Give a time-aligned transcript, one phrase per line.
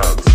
[0.00, 0.29] drugs.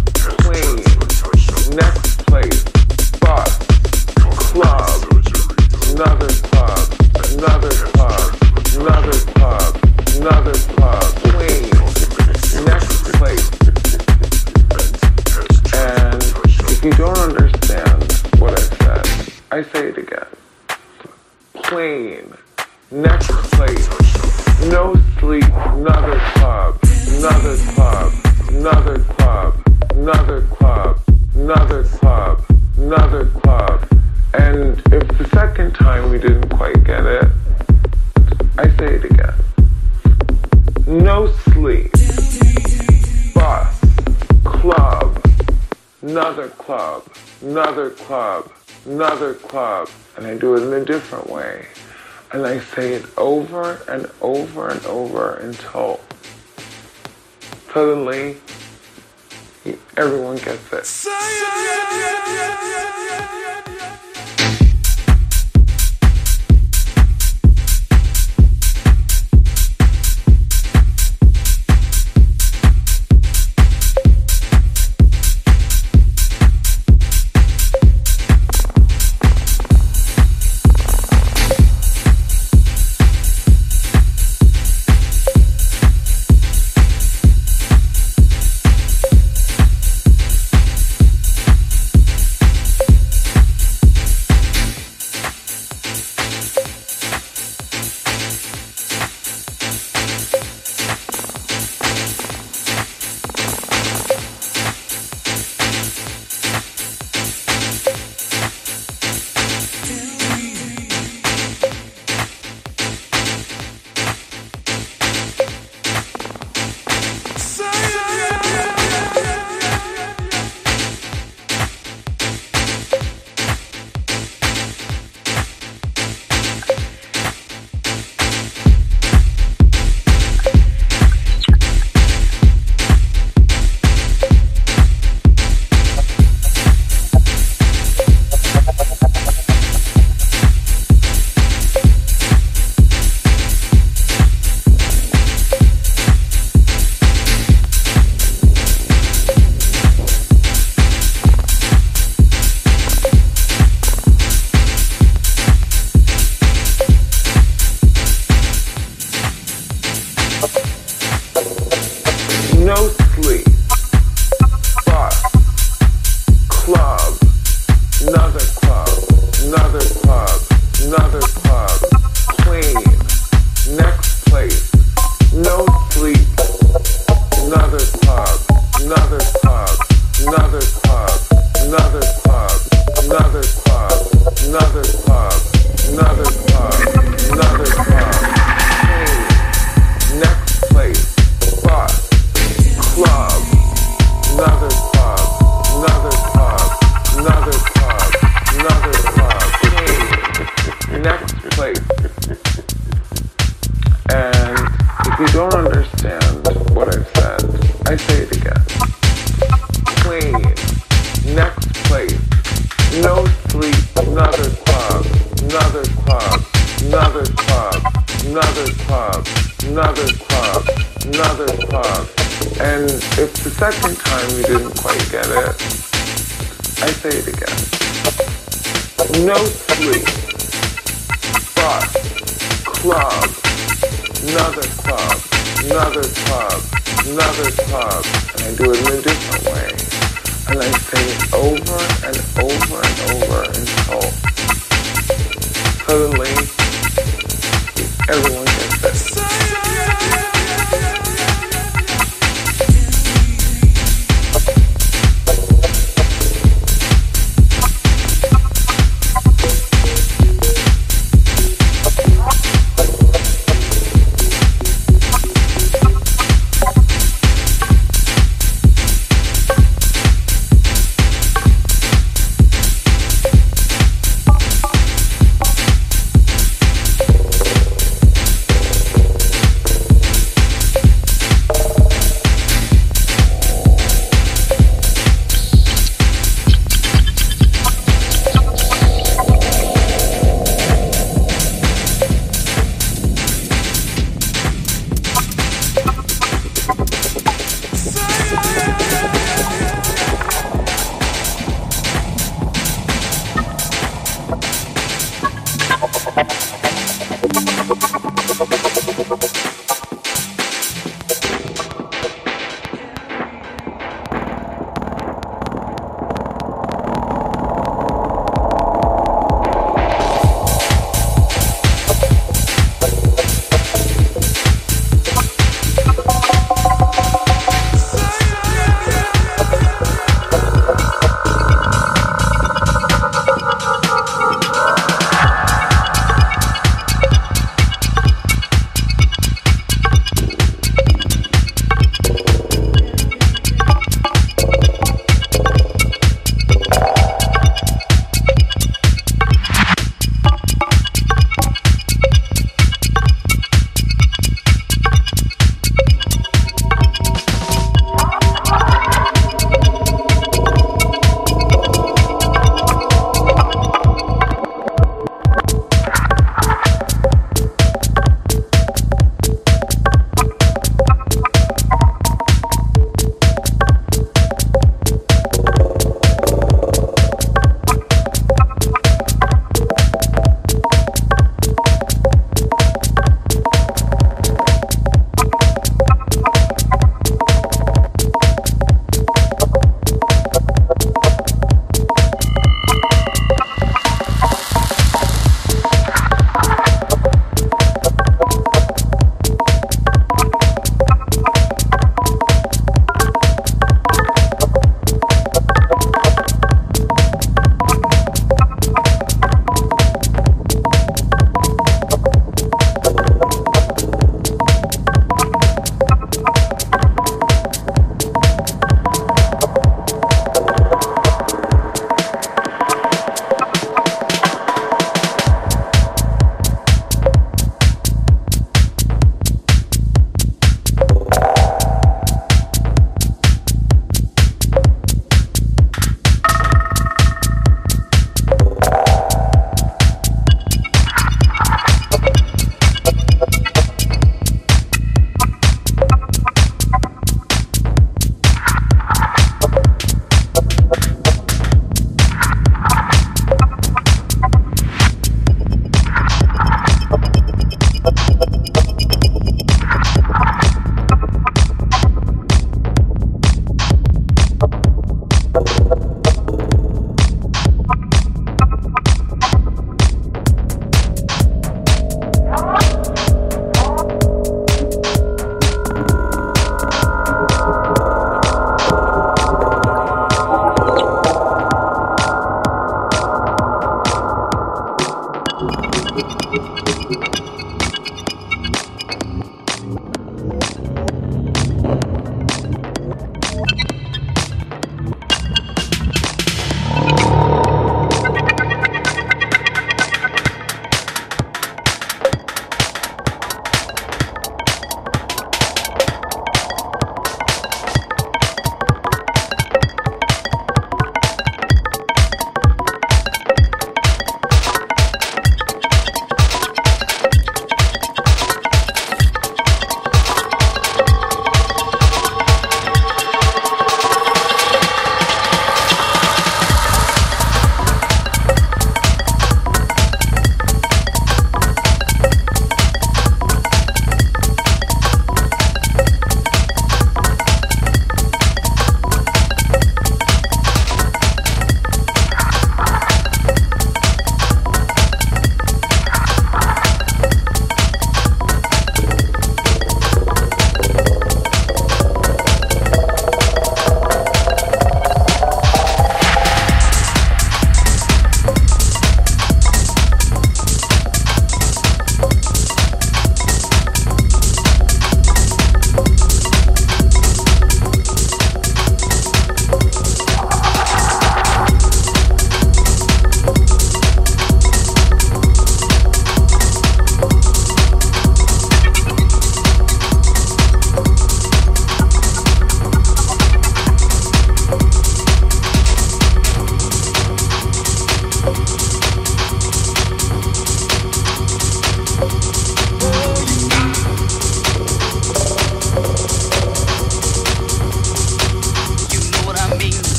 [248.08, 248.45] everyone.